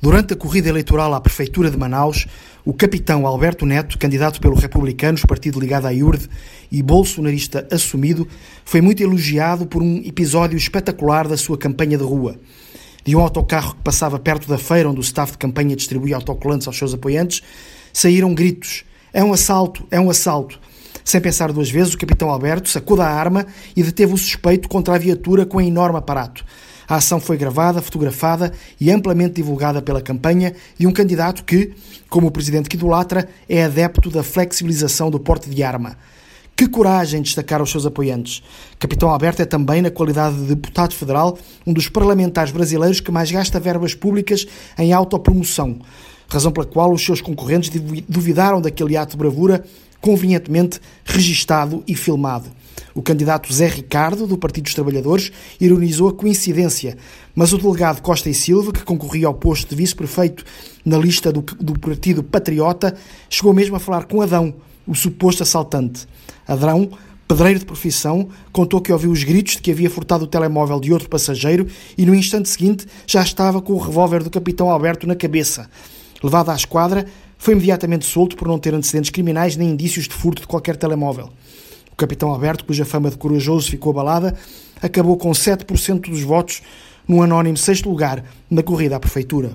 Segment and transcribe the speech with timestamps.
[0.00, 2.28] Durante a corrida eleitoral à Prefeitura de Manaus,
[2.64, 6.28] o capitão Alberto Neto, candidato pelo Republicanos, partido ligado à IURD
[6.70, 8.24] e bolsonarista assumido,
[8.64, 12.36] foi muito elogiado por um episódio espetacular da sua campanha de rua.
[13.04, 16.68] De um autocarro que passava perto da feira onde o staff de campanha distribuía autocolantes
[16.68, 17.42] aos seus apoiantes,
[17.92, 20.60] saíram gritos: É um assalto, é um assalto.
[21.04, 24.94] Sem pensar duas vezes, o capitão Alberto sacou da arma e deteve o suspeito contra
[24.94, 26.44] a viatura com um enorme aparato.
[26.88, 28.50] A ação foi gravada, fotografada
[28.80, 31.72] e amplamente divulgada pela campanha de um candidato que,
[32.08, 35.98] como o presidente que idolatra, é adepto da flexibilização do porte de arma.
[36.56, 38.42] Que coragem destacar aos seus apoiantes.
[38.78, 43.30] Capitão Alberto é também, na qualidade de deputado federal, um dos parlamentares brasileiros que mais
[43.30, 44.46] gasta verbas públicas
[44.78, 45.78] em autopromoção,
[46.26, 47.70] razão pela qual os seus concorrentes
[48.08, 49.62] duvidaram daquele ato de bravura
[50.00, 52.50] convenientemente registado e filmado.
[52.94, 56.96] O candidato Zé Ricardo, do Partido dos Trabalhadores, ironizou a coincidência,
[57.34, 60.44] mas o delegado Costa e Silva, que concorria ao posto de vice-prefeito
[60.84, 62.96] na lista do, do Partido Patriota,
[63.28, 64.54] chegou mesmo a falar com Adão,
[64.86, 66.06] o suposto assaltante.
[66.46, 66.90] Adão,
[67.28, 70.92] pedreiro de profissão, contou que ouviu os gritos de que havia furtado o telemóvel de
[70.92, 75.14] outro passageiro e no instante seguinte já estava com o revólver do capitão Alberto na
[75.14, 75.68] cabeça.
[76.22, 80.42] Levado à esquadra, foi imediatamente solto por não ter antecedentes criminais nem indícios de furto
[80.42, 81.30] de qualquer telemóvel.
[81.98, 84.32] O capitão Alberto, cuja fama de corajoso ficou abalada,
[84.80, 86.62] acabou com 7% dos votos
[87.08, 89.50] no anónimo sexto lugar na corrida à prefeitura.